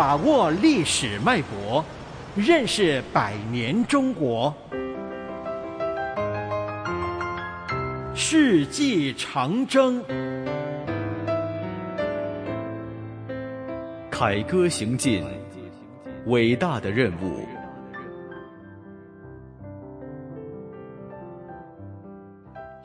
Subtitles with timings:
[0.00, 1.84] 把握历史脉搏，
[2.34, 4.50] 认识百年中国。
[8.14, 10.02] 世纪长征，
[14.10, 15.22] 凯歌行进，
[16.24, 17.46] 伟大的任务。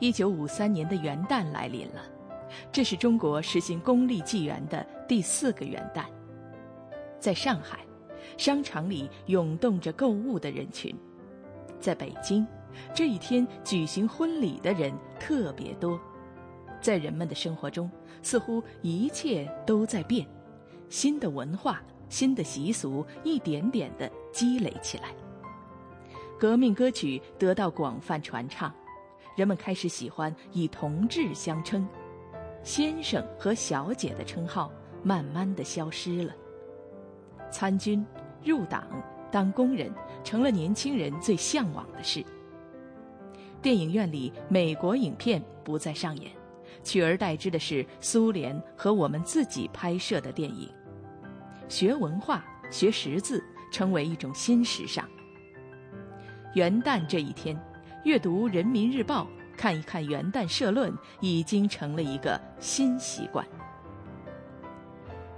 [0.00, 2.02] 一九五三年的元旦来临了，
[2.70, 6.02] 这是中国实行公历纪元的第四个元旦。
[7.18, 7.84] 在上海，
[8.36, 10.94] 商场里涌动着购物的人群；
[11.80, 12.46] 在北京，
[12.94, 15.98] 这一天举行婚礼的人特别多。
[16.80, 17.90] 在人们的生活中，
[18.22, 20.26] 似乎一切都在变，
[20.88, 25.14] 新的文化、新的习俗一点点的积累起来。
[26.38, 28.72] 革命歌曲得到广泛传唱。
[29.34, 31.86] 人们开始喜欢以同志相称，
[32.62, 36.34] 先生和小姐的称号慢慢的消失了。
[37.50, 38.04] 参军、
[38.44, 38.84] 入党、
[39.30, 39.92] 当工人
[40.24, 42.24] 成了年轻人最向往的事。
[43.62, 46.30] 电影院里，美国影片不再上演，
[46.82, 50.70] 取而代之的是苏联和我们自己拍摄的电影。
[51.68, 55.08] 学文化、学识字成为一种新时尚。
[56.54, 57.58] 元旦这一天。
[58.04, 59.24] 阅读《人民日报》，
[59.58, 63.44] 看一看元旦社论，已经成了一个新习惯。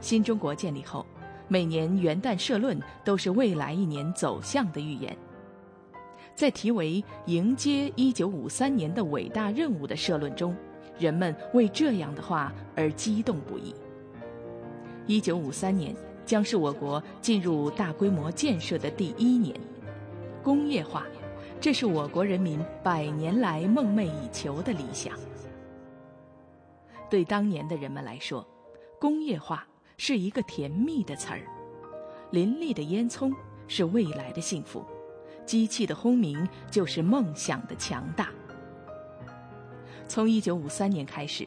[0.01, 1.07] 新中国建立后，
[1.49, 5.17] 每年元旦社论都是未来一年走向的预言。
[6.35, 10.55] 在题为“迎接一九五三年的伟大任务”的社论中，
[10.99, 13.75] 人们为这样的话而激动不已。
[15.07, 19.59] 一九五三年将是我国进入大规模建设的第一年，
[20.43, 21.05] 工业化。
[21.61, 25.13] 这是我国人民百年来梦寐以求的理想。
[27.11, 28.47] 对当年的人们来说，
[29.01, 29.67] 工业化
[29.99, 31.43] 是一个甜蜜的词儿，
[32.31, 33.35] 林立的烟囱
[33.67, 34.83] 是未来的幸福，
[35.45, 38.31] 机器的轰鸣就是梦想的强大。
[40.07, 41.47] 从一九五三年开始，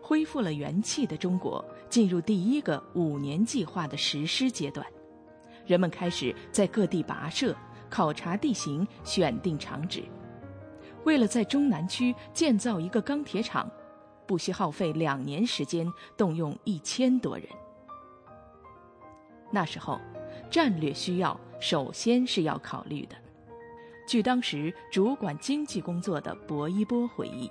[0.00, 4.84] 恢复了元气的中国进入第一个五年计划的实施阶段，
[5.66, 7.54] 人们开始在各地跋涉。
[7.90, 10.02] 考察地形，选定厂址。
[11.04, 13.70] 为了在中南区建造一个钢铁厂，
[14.26, 15.86] 不惜耗费两年时间，
[16.16, 17.46] 动用一千多人。
[19.54, 20.00] 那时候，
[20.50, 23.14] 战略需要首先是要考虑的。
[24.04, 27.48] 据当时主管经济工作的薄一波回忆，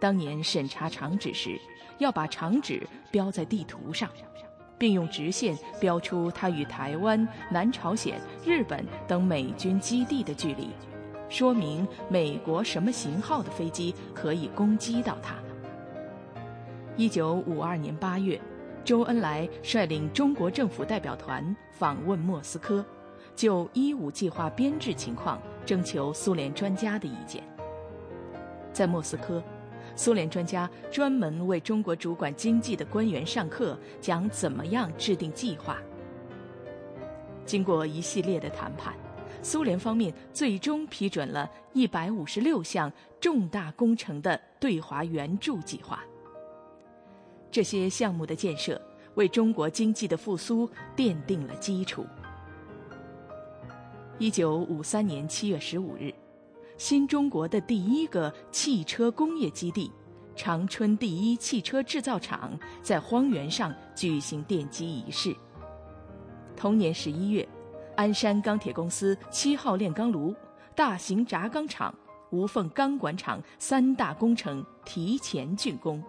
[0.00, 1.60] 当年审查厂址时，
[1.98, 4.10] 要把厂址标在地图上。
[4.78, 10.68] 并用直线标出它与台湾、南朝鲜、日本等美军基地的距离，
[11.30, 15.36] 说明美国什么型号的飞机可以攻击到它。
[16.94, 18.38] 一九五二年八月，
[18.86, 22.86] 周恩来率领中国政府代表团访问莫斯科，
[23.34, 27.42] 就一五计划编制情况征求苏联专家的意见。
[28.72, 29.42] 在莫斯科。
[29.98, 35.78] 苏联专家专门为中国主管经济的官员上课，讲怎么样制定计划。
[37.46, 38.94] 经过一系列的谈判，
[39.42, 46.04] 苏联方面最终批准了一百五十六项重大工程的对华援助计划。
[47.56, 48.78] 这些项目的建设
[49.14, 52.04] 为中国经济的复苏奠定了基础。
[54.18, 56.12] 一九五三年七月十五日。
[56.76, 59.90] 新中国的第一个汽车工业基地——
[60.36, 62.52] 长春第一汽车制造厂，
[62.82, 65.34] 在荒原上举行奠基仪式。
[66.54, 67.48] 同年十一月，
[67.96, 70.34] 鞍山钢铁公司七号炼钢炉、
[70.74, 71.94] 大型轧钢厂、
[72.28, 76.04] 无缝钢管厂三大工程提前竣工。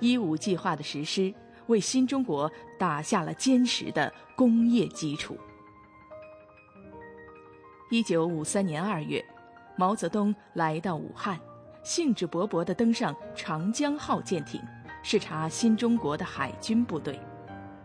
[0.00, 1.32] 一五计划的实施，
[1.66, 5.36] 为新中国打下了坚实的工业基础。
[7.90, 9.24] 一九五三年二月，
[9.76, 11.38] 毛泽东来到武汉，
[11.82, 14.60] 兴致勃勃地登上长江号舰艇，
[15.02, 17.18] 视察新中国的海军部队。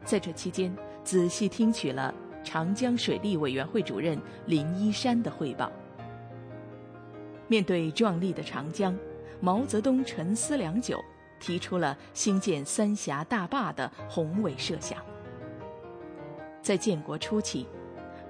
[0.03, 2.13] 在这期间，仔细听取了
[2.43, 5.71] 长江水利委员会主任林一山的汇报。
[7.47, 8.95] 面对壮丽的长江，
[9.39, 11.03] 毛泽东沉思良久，
[11.39, 14.97] 提出了兴建三峡大坝的宏伟设想。
[16.61, 17.67] 在建国初期。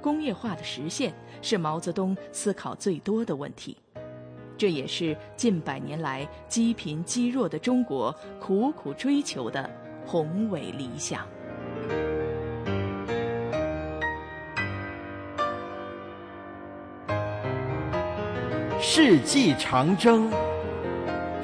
[0.02, 1.12] 工业化的实现
[1.42, 3.76] 是毛泽东思考最多的问题，
[4.56, 9.68] 这也是近百年来积贫积弱的中国苦苦追求的
[10.06, 11.28] 宏伟理想。
[18.80, 20.30] 世纪长征，